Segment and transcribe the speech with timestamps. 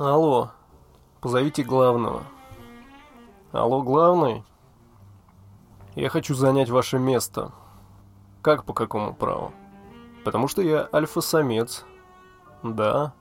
[0.00, 0.52] Алло,
[1.20, 2.22] позовите главного.
[3.52, 4.44] Алло, главный?
[5.94, 7.52] Я хочу занять ваше место.
[8.40, 9.52] Как по какому праву?
[10.24, 11.84] Потому что я альфа-самец.
[12.62, 13.12] Да,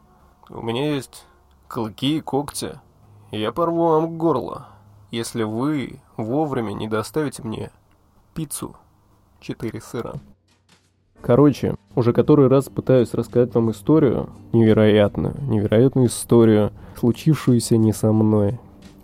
[0.48, 1.26] у меня есть
[1.68, 2.80] клыки и когти.
[3.32, 4.70] Я порву вам горло,
[5.12, 7.72] если вы вовремя не доставите мне
[8.34, 8.78] пиццу
[9.42, 10.22] четыре сыра.
[11.22, 18.60] Короче, уже который раз пытаюсь рассказать вам историю, невероятную, невероятную историю, случившуюся не со мной.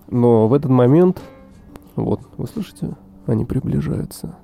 [0.10, 1.22] Но в этот момент,
[1.96, 2.96] вот, вы слышите,
[3.26, 4.36] они приближаются.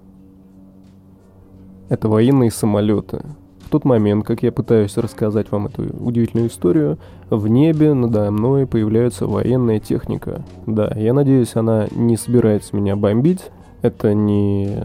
[1.89, 3.23] Это военные самолеты.
[3.65, 6.97] В тот момент, как я пытаюсь рассказать вам эту удивительную историю,
[7.29, 10.43] в небе надо мной появляется военная техника.
[10.67, 13.49] Да, я надеюсь, она не собирается меня бомбить,
[13.81, 14.77] это не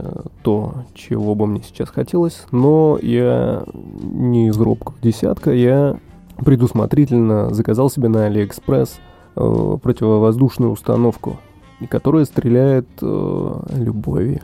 [0.42, 3.64] то, чего бы мне сейчас хотелось, но я
[4.02, 5.98] не из робкого десятка, я
[6.38, 8.98] предусмотрительно заказал себе на Алиэкспресс
[9.36, 11.38] э, противовоздушную установку,
[11.88, 14.40] которая стреляет э, любовью.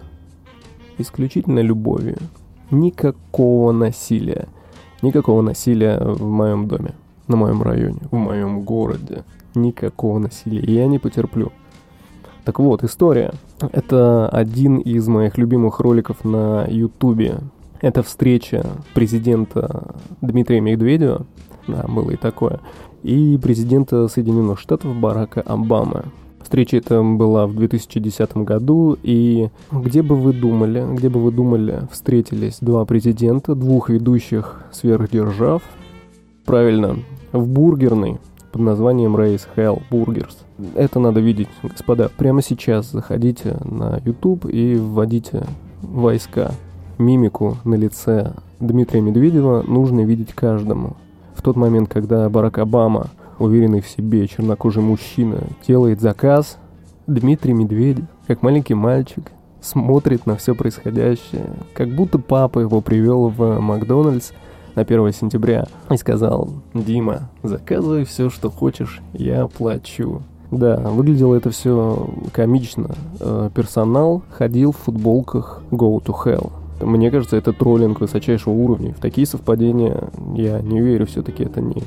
[0.98, 2.18] Исключительно любовью.
[2.70, 4.48] Никакого насилия.
[5.00, 6.92] Никакого насилия в моем доме,
[7.26, 9.24] на моем районе, в моем городе.
[9.54, 10.62] Никакого насилия.
[10.62, 11.52] Я не потерплю.
[12.44, 13.32] Так вот, история.
[13.60, 17.38] Это один из моих любимых роликов на Ютубе.
[17.80, 21.26] Это встреча президента Дмитрия Медведева,
[21.68, 22.60] да, было и такое,
[23.02, 26.04] и президента Соединенных Штатов Барака Обамы.
[26.42, 31.86] Встреча эта была в 2010 году, и где бы вы думали, где бы вы думали,
[31.90, 35.62] встретились два президента, двух ведущих сверхдержав,
[36.44, 36.98] правильно,
[37.32, 38.18] в бургерной
[38.52, 40.36] под названием Race Hell Burgers.
[40.74, 42.10] Это надо видеть, господа.
[42.16, 45.44] Прямо сейчас заходите на YouTube и вводите
[45.80, 46.52] войска.
[46.98, 50.96] Мимику на лице Дмитрия Медведева нужно видеть каждому.
[51.34, 56.58] В тот момент, когда Барак Обама, уверенный в себе чернокожий мужчина, делает заказ,
[57.06, 63.58] Дмитрий Медведев, как маленький мальчик, смотрит на все происходящее, как будто папа его привел в
[63.60, 64.32] Макдональдс
[64.74, 70.22] на 1 сентября и сказал, Дима, заказывай все, что хочешь, я плачу.
[70.50, 72.90] Да, выглядело это все комично.
[73.20, 76.52] Э, персонал ходил в футболках Go to Hell.
[76.82, 78.92] Мне кажется, это троллинг высочайшего уровня.
[78.92, 81.82] В такие совпадения я не верю, все-таки это не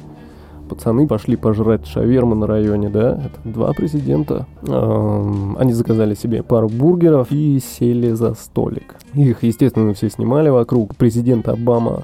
[0.67, 4.45] пацаны пошли пожрать шаверму на районе, да, это два президента.
[4.67, 8.95] Эм, они заказали себе пару бургеров и сели за столик.
[9.13, 10.95] Их, естественно, все снимали вокруг.
[10.95, 12.03] Президент Обама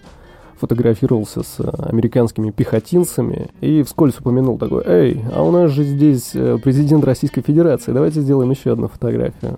[0.62, 6.60] фотографировался с американскими пехотинцами и вскользь упомянул такой, «Эй, а у нас же здесь э,
[6.64, 9.58] президент Российской Федерации, давайте сделаем еще одну фотографию».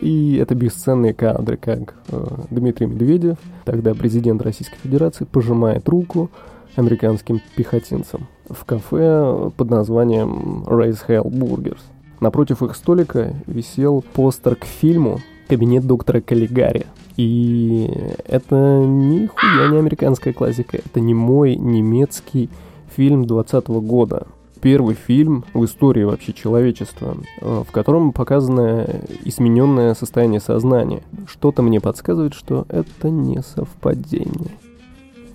[0.00, 6.30] И это бесценные кадры, как э, Дмитрий Медведев, тогда президент Российской Федерации, пожимает руку
[6.76, 11.80] американским пехотинцам в кафе под названием Race Hell Burgers.
[12.20, 16.86] Напротив их столика висел постер к фильму «Кабинет доктора Каллигари»,
[17.16, 17.90] и
[18.26, 22.50] это нихуя не американская классика, это не мой немецкий
[22.94, 24.26] фильм 20 года.
[24.60, 28.88] Первый фильм в истории вообще человечества, э, в котором показано
[29.24, 31.02] измененное состояние сознания.
[31.28, 34.52] Что-то мне подсказывает, что это не совпадение.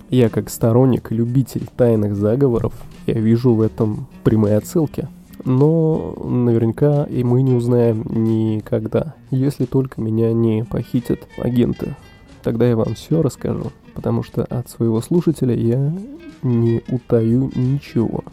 [0.10, 2.74] Я как сторонник, любитель тайных заговоров,
[3.06, 5.08] я вижу в этом прямые отсылки–
[5.46, 11.96] но наверняка и мы не узнаем никогда, если только меня не похитят агенты.
[12.44, 15.94] Тогда я вам все расскажу, потому что от своего слушателя я
[16.42, 18.24] не утаю ничего,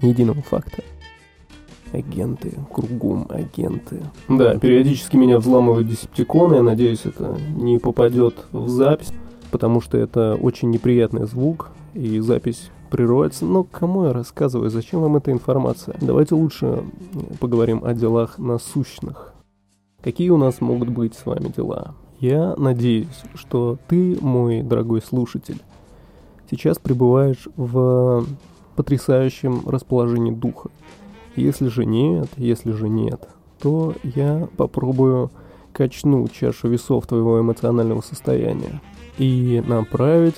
[0.00, 0.82] ни единого факта.
[1.92, 4.00] Агенты, кругом агенты.
[4.28, 9.12] Да, периодически меня взламывают десептиконы, я надеюсь, это не попадет в запись,
[9.50, 13.46] потому что это очень неприятный звук, и запись прерывается.
[13.46, 14.70] Но кому я рассказываю?
[14.70, 15.96] Зачем вам эта информация?
[16.00, 16.84] Давайте лучше
[17.40, 19.32] поговорим о делах насущных.
[20.02, 21.94] Какие у нас могут быть с вами дела?
[22.20, 25.62] Я надеюсь, что ты, мой дорогой слушатель,
[26.50, 28.26] сейчас пребываешь в
[28.76, 30.68] потрясающем расположении духа.
[31.34, 33.26] Если же нет, если же нет,
[33.60, 35.30] то я попробую
[35.72, 38.82] качну чашу весов твоего эмоционального состояния
[39.16, 40.36] и направить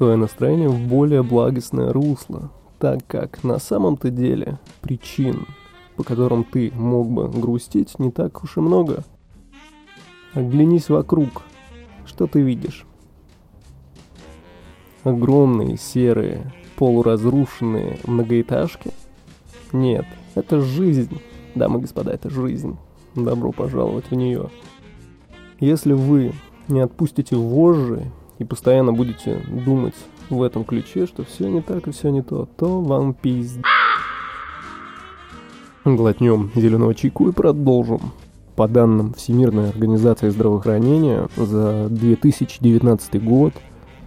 [0.00, 5.46] твое настроение в более благостное русло, так как на самом-то деле причин,
[5.94, 9.04] по которым ты мог бы грустить, не так уж и много.
[10.32, 11.42] Оглянись вокруг.
[12.06, 12.86] Что ты видишь?
[15.04, 18.92] Огромные серые, полуразрушенные многоэтажки?
[19.70, 21.20] Нет, это жизнь.
[21.54, 22.78] Дамы и господа, это жизнь.
[23.14, 24.48] Добро пожаловать в нее.
[25.58, 26.32] Если вы
[26.68, 29.94] не отпустите вожжи и постоянно будете думать
[30.30, 33.62] в этом ключе, что все не так и все не то, то вам пиздец.
[35.84, 38.00] Глотнем зеленого чайку и продолжим.
[38.56, 43.52] По данным Всемирной организации здравоохранения, за 2019 год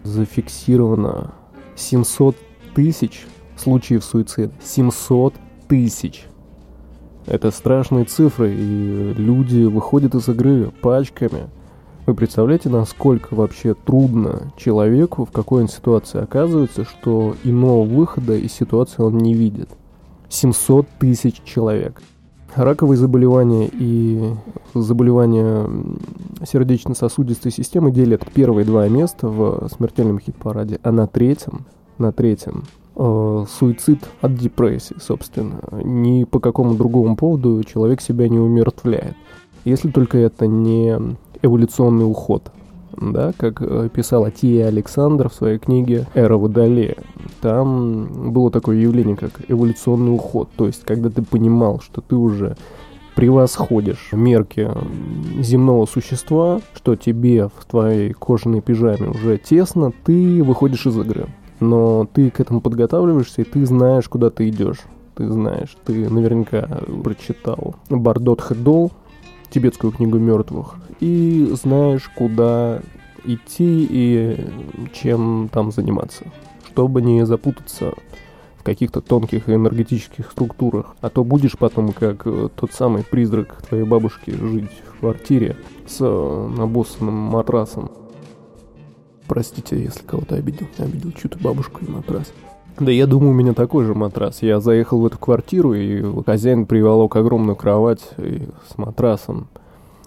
[0.04, 1.34] зафиксировано
[1.76, 2.36] 700
[2.74, 3.26] тысяч
[3.56, 4.52] случаев суицида.
[4.64, 5.36] 700
[5.68, 6.26] тысяч.
[7.28, 11.50] Это страшные цифры, и люди выходят из игры пачками.
[12.06, 18.52] Вы представляете, насколько вообще трудно человеку, в какой он ситуации оказывается, что иного выхода из
[18.52, 19.70] ситуации он не видит.
[20.28, 22.02] 700 тысяч человек.
[22.56, 24.34] Раковые заболевания и
[24.74, 25.66] заболевания
[26.46, 31.66] сердечно-сосудистой системы делят первые два места в смертельном хит-параде, а на третьем,
[31.98, 32.66] на третьем
[32.98, 35.62] э, суицид от депрессии, собственно.
[35.72, 39.16] Ни по какому другому поводу человек себя не умертвляет.
[39.64, 41.00] Если только это не
[41.44, 42.52] эволюционный уход
[42.98, 46.98] да, как э, писала Тия Александр в своей книге «Эра Водолея».
[47.42, 52.56] Там было такое явление, как эволюционный уход, то есть когда ты понимал, что ты уже
[53.16, 54.70] превосходишь мерки
[55.40, 61.28] земного существа, что тебе в твоей кожаной пижаме уже тесно, ты выходишь из игры.
[61.60, 64.80] Но ты к этому подготавливаешься, и ты знаешь, куда ты идешь.
[65.16, 66.68] Ты знаешь, ты наверняка
[67.04, 68.92] прочитал Бардот Хедол,
[69.54, 72.82] тибетскую книгу мертвых, и знаешь, куда
[73.24, 74.48] идти и
[74.94, 76.26] чем там заниматься,
[76.72, 77.94] чтобы не запутаться
[78.58, 80.96] в каких-то тонких энергетических структурах.
[81.02, 85.98] А то будешь потом, как э, тот самый призрак твоей бабушки, жить в квартире с
[86.00, 87.92] э, набоссанным матрасом.
[89.28, 90.68] Простите, если кого-то обидел.
[90.78, 92.32] Обидел чью-то бабушку и матрас.
[92.80, 94.42] Да я думаю, у меня такой же матрас.
[94.42, 99.48] Я заехал в эту квартиру, и хозяин приволок огромную кровать и с матрасом.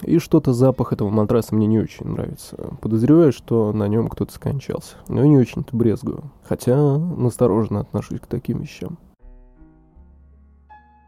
[0.03, 2.57] И что-то запах этого матраса мне не очень нравится.
[2.81, 4.97] Подозреваю, что на нем кто-то скончался.
[5.09, 6.25] Но я не очень-то брезгую.
[6.43, 8.99] Хотя настороженно отношусь к таким вещам.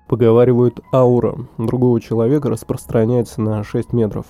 [0.09, 4.27] Поговаривают, аура другого человека распространяется на 6 метров.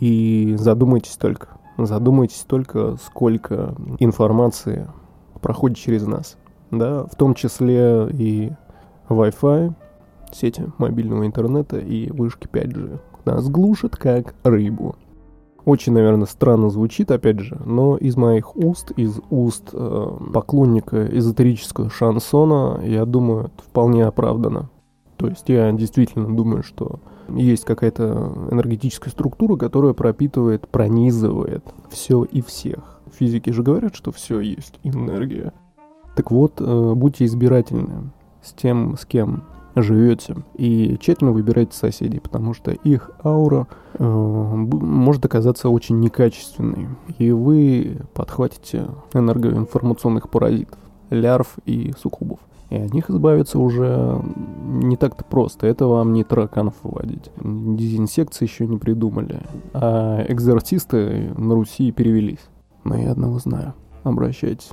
[0.00, 1.48] И задумайтесь только,
[1.78, 4.88] задумайтесь только, сколько информации
[5.40, 6.36] проходит через нас.
[6.78, 8.52] Да, в том числе и
[9.08, 9.72] Wi-Fi,
[10.32, 14.96] сети мобильного интернета и вышки 5G нас глушат как рыбу.
[15.64, 21.88] Очень, наверное, странно звучит, опять же, но из моих уст, из уст э, поклонника эзотерического
[21.88, 24.68] шансона, я думаю, это вполне оправдано.
[25.16, 32.42] То есть я действительно думаю, что есть какая-то энергетическая структура, которая пропитывает, пронизывает все и
[32.42, 33.00] всех.
[33.18, 35.54] Физики же говорят, что все есть энергия.
[36.14, 38.10] Так вот, э, будьте избирательны
[38.42, 39.44] с тем, с кем
[39.74, 40.36] живете.
[40.54, 46.88] И тщательно выбирайте соседей, потому что их аура э, может оказаться очень некачественной.
[47.18, 50.78] И вы подхватите энергоинформационных паразитов,
[51.10, 52.38] лярв и суккубов.
[52.70, 54.20] И от них избавиться уже
[54.66, 55.66] не так-то просто.
[55.66, 57.30] Это вам не тараканов выводить.
[57.36, 59.40] Дезинсекции еще не придумали.
[59.74, 62.40] А экзорцисты на Руси перевелись.
[62.84, 63.74] Но я одного знаю.
[64.02, 64.70] Обращайтесь.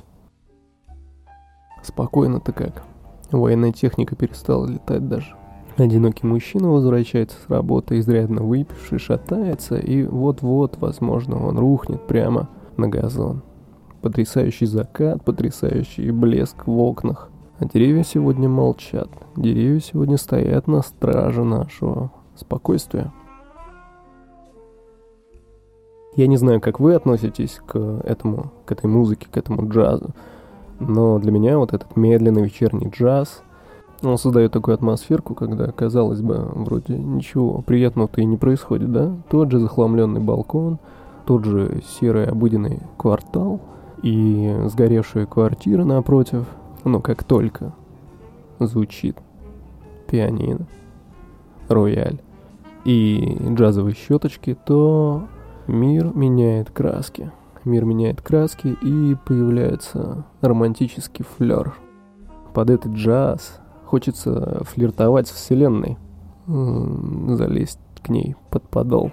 [1.82, 2.84] Спокойно-то как.
[3.30, 5.34] Военная техника перестала летать даже.
[5.76, 12.88] Одинокий мужчина возвращается с работы, изрядно выпивший, шатается, и вот-вот, возможно, он рухнет прямо на
[12.88, 13.42] газон.
[14.02, 17.30] Потрясающий закат, потрясающий блеск в окнах.
[17.58, 19.08] А деревья сегодня молчат.
[19.36, 23.12] Деревья сегодня стоят на страже нашего спокойствия.
[26.14, 30.10] Я не знаю, как вы относитесь к этому, к этой музыке, к этому джазу.
[30.88, 33.42] Но для меня вот этот медленный вечерний джаз,
[34.02, 39.14] он создает такую атмосферку, когда, казалось бы, вроде ничего приятного-то и не происходит, да?
[39.30, 40.78] Тот же захламленный балкон,
[41.24, 43.60] тот же серый обыденный квартал
[44.02, 46.46] и сгоревшая квартира напротив.
[46.84, 47.72] Но как только
[48.58, 49.16] звучит
[50.08, 50.66] пианино,
[51.68, 52.18] рояль
[52.84, 55.28] и джазовые щеточки, то
[55.68, 57.30] мир меняет краски
[57.64, 61.74] мир меняет краски и появляется романтический флер.
[62.54, 65.98] Под этот джаз хочется флиртовать с вселенной,
[66.46, 69.12] залезть к ней под подол.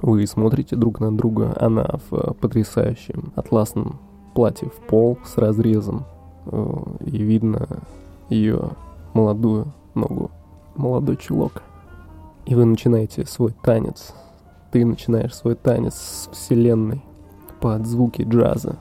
[0.00, 3.98] Вы смотрите друг на друга, она в потрясающем атласном
[4.34, 6.04] платье в пол с разрезом,
[6.46, 6.74] э,
[7.06, 7.66] и видно
[8.28, 8.70] ее
[9.12, 10.30] молодую ногу,
[10.76, 11.62] молодой чулок.
[12.46, 14.14] И вы начинаете свой танец
[14.70, 17.02] ты начинаешь свой танец с вселенной
[17.60, 18.76] под звуки джаза.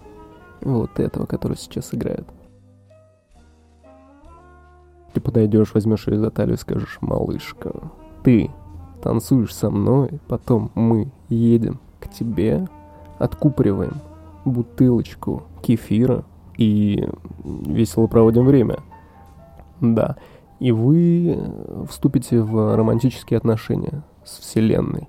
[0.61, 2.27] Вот этого, который сейчас играет.
[5.13, 7.71] Ты подойдешь, возьмешь ее за талию и скажешь, малышка,
[8.23, 8.51] ты
[9.01, 12.67] танцуешь со мной, потом мы едем к тебе,
[13.17, 13.93] откупориваем
[14.45, 16.23] бутылочку кефира
[16.57, 17.07] и
[17.43, 18.79] весело проводим время.
[19.79, 20.17] Да,
[20.59, 21.39] и вы
[21.89, 25.07] вступите в романтические отношения с Вселенной.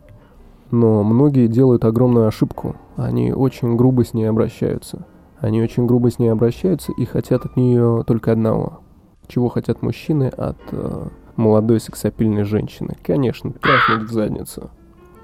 [0.71, 2.77] Но многие делают огромную ошибку.
[2.97, 5.07] Они очень грубо с ней обращаются.
[5.41, 8.81] Они очень грубо с ней обращаются и хотят от нее только одного.
[9.29, 12.97] Чего хотят мужчины от э, молодой сексапильной женщины?
[13.03, 14.71] Конечно, трахнуть в задницу.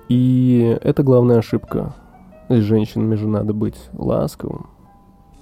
[0.08, 1.94] И это главная ошибка.
[2.48, 4.66] С женщинами же надо быть ласковым,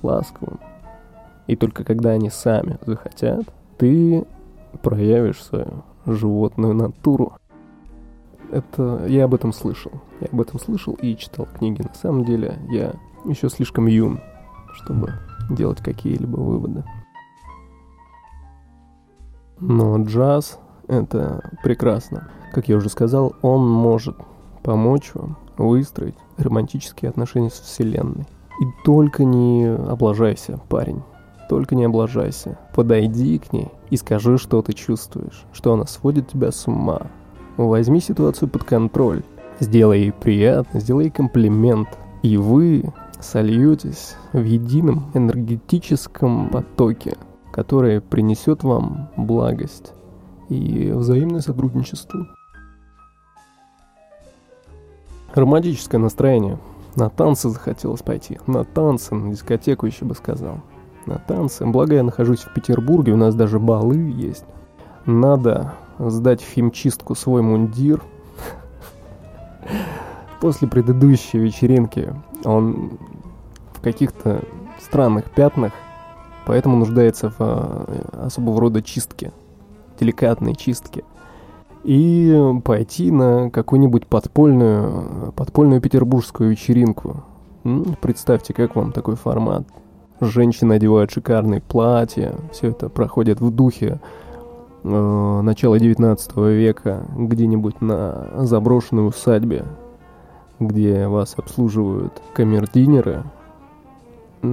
[0.03, 0.61] ласковым.
[1.49, 3.43] И только когда они сами захотят,
[3.77, 4.25] ты
[4.83, 7.35] проявишь свою животную натуру.
[8.53, 9.91] Это я об этом слышал.
[10.21, 11.83] Я об этом слышал и читал книги.
[11.83, 12.95] На самом деле я
[13.25, 14.21] еще слишком юн,
[14.75, 15.15] чтобы
[15.51, 16.85] делать какие-либо выводы.
[19.59, 22.29] Но джаз— это прекрасно.
[22.53, 24.17] Как я уже сказал, он может
[24.63, 28.27] помочь вам выстроить романтические отношения с Вселенной.
[28.61, 31.03] И только не облажайся, парень.
[31.49, 32.59] Только не облажайся.
[32.75, 37.07] Подойди к ней и скажи, что ты чувствуешь, что она сводит тебя с ума.
[37.57, 39.23] Возьми ситуацию под контроль.
[39.61, 41.89] Сделай ей приятно, сделай ей комплимент.
[42.23, 47.17] И вы сольетесь в едином энергетическом потоке,
[47.53, 49.93] который принесет вам благость
[50.49, 52.27] и взаимное сотрудничество.
[55.35, 56.59] Романтическое настроение.
[56.95, 58.39] На танцы захотелось пойти.
[58.47, 60.61] На танцы, на дискотеку еще бы сказал.
[61.07, 61.65] На танцы.
[61.65, 64.45] Благо я нахожусь в Петербурге, у нас даже балы есть.
[65.07, 68.03] Надо сдать в химчистку свой мундир.
[70.41, 72.99] После предыдущей вечеринки он
[73.73, 74.43] в каких-то
[74.81, 75.73] странных пятнах,
[76.47, 79.33] поэтому нуждается в э, особого рода чистке,
[80.01, 81.05] деликатной чистке
[81.85, 87.25] и пойти на какую-нибудь подпольную, подпольную петербургскую вечеринку.
[88.01, 89.67] представьте, как вам такой формат.
[90.21, 94.01] Женщины одевают шикарные платья, все это проходит в духе
[94.83, 99.65] э, начала 19 века, где-нибудь на заброшенной усадьбе,
[100.61, 103.25] где вас обслуживают камердинеры,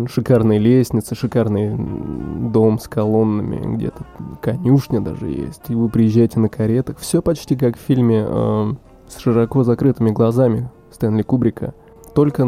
[0.07, 1.75] шикарные лестницы, шикарный
[2.51, 4.05] дом с колоннами, где-то
[4.41, 6.97] конюшня даже есть, и вы приезжаете на каретах.
[6.99, 8.73] Все почти как в фильме э,
[9.07, 11.73] с широко закрытыми глазами Стэнли Кубрика.
[12.13, 12.47] Только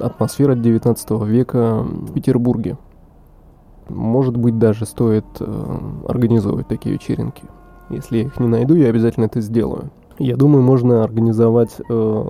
[0.00, 2.76] атмосфера 19 века в Петербурге.
[3.88, 7.42] Может быть, даже стоит э, организовывать такие вечеринки.
[7.90, 9.90] Если я их не найду, я обязательно это сделаю.
[10.18, 12.24] Я думаю, можно организовать э,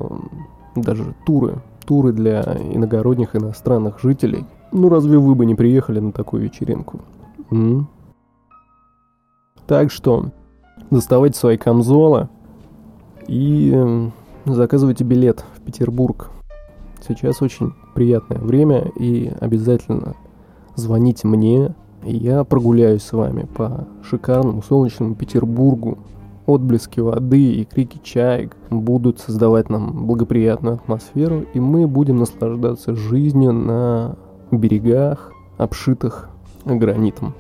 [0.75, 2.43] даже туры туры для
[2.73, 4.45] иногородних иностранных жителей.
[4.73, 7.01] Ну разве вы бы не приехали на такую вечеринку?
[7.51, 7.89] М?
[9.67, 10.27] Так что
[10.91, 12.29] доставайте свои камзолы
[13.27, 14.11] и
[14.45, 16.31] заказывайте билет в Петербург.
[17.07, 20.15] Сейчас очень приятное время и обязательно
[20.77, 25.99] звоните мне, и я прогуляюсь с вами по шикарному солнечному Петербургу,
[26.47, 33.53] отблески воды и крики чаек будут создавать нам благоприятную атмосферу, и мы будем наслаждаться жизнью
[33.53, 34.17] на
[34.51, 36.29] берегах, обшитых
[36.65, 37.35] гранитом.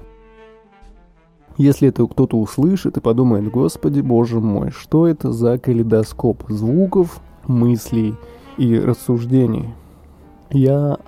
[1.57, 8.14] Если это кто-то услышит и подумает, господи, боже мой, что это за калейдоскоп звуков, мыслей
[8.57, 9.73] и рассуждений?
[10.50, 10.99] Я,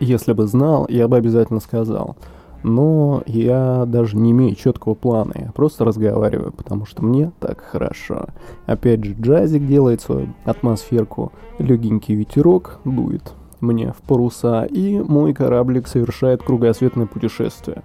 [0.00, 2.16] если бы знал, я бы обязательно сказал–
[2.66, 8.26] но я даже не имею четкого плана, я просто разговариваю, потому что мне так хорошо.
[8.66, 15.86] Опять же, джазик делает свою атмосферку, легенький ветерок дует мне в паруса, и мой кораблик
[15.86, 17.84] совершает кругосветное путешествие.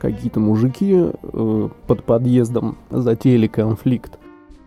[0.00, 4.18] Какие-то мужики э, под подъездом затеяли конфликт.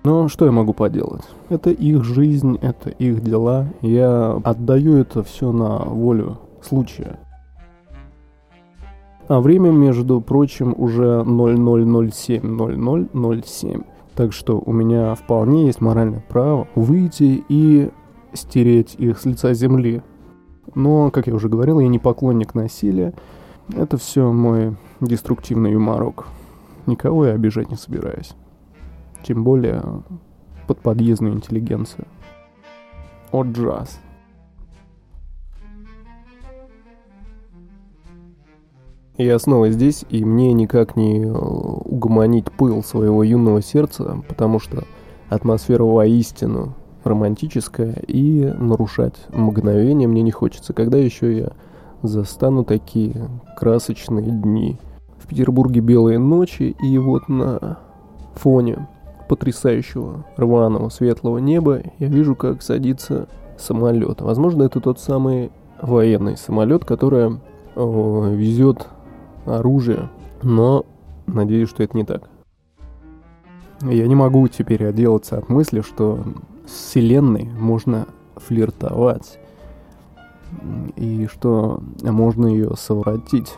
[0.03, 1.23] Но что я могу поделать?
[1.49, 3.67] Это их жизнь, это их дела.
[3.81, 7.19] Я отдаю это все на волю случая.
[9.27, 17.43] А время, между прочим, уже 0007 Так что у меня вполне есть моральное право выйти
[17.49, 17.89] и
[18.33, 20.03] стереть их с лица земли.
[20.75, 23.13] Но, как я уже говорил, я не поклонник насилия.
[23.73, 26.27] Это все мой деструктивный юморок.
[26.85, 28.35] Никого я обижать не собираюсь.
[29.23, 29.81] Тем более
[30.67, 32.05] под подъездную интеллигенцию.
[33.31, 33.99] О джаз.
[39.17, 44.83] Я снова здесь, и мне никак не э, угомонить пыл своего юного сердца, потому что
[45.29, 50.73] атмосфера воистину романтическая, и нарушать мгновение мне не хочется.
[50.73, 51.51] Когда еще я
[52.01, 54.77] застану такие красочные дни?
[55.17, 57.79] В Петербурге белые ночи, и вот на
[58.33, 58.87] фоне
[59.29, 64.21] потрясающего рваного светлого неба я вижу, как садится самолет.
[64.21, 67.39] Возможно, это тот самый военный самолет, который
[67.75, 68.89] э, везет
[69.45, 70.09] оружие,
[70.43, 70.85] но
[71.27, 72.29] надеюсь, что это не так.
[73.81, 76.23] Я не могу теперь отделаться от мысли, что
[76.65, 79.39] с Вселенной можно флиртовать.
[80.95, 83.53] И что можно ее совратить.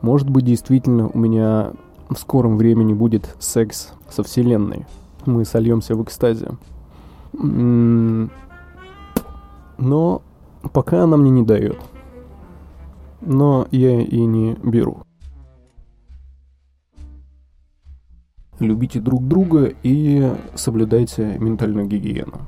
[0.00, 1.72] Может быть, действительно у меня
[2.08, 4.86] в скором времени будет секс со Вселенной.
[5.26, 6.52] Мы сольемся в экстазе.
[7.32, 8.30] Но
[10.72, 11.78] пока она мне не дает.
[13.20, 15.02] Но я и не беру.
[18.60, 22.42] Любите друг друга и соблюдайте ментальную гигиену.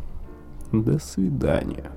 [0.71, 1.91] До свидания.